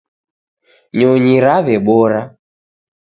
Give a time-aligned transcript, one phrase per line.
[0.97, 2.21] Nyonyi raw'ebora.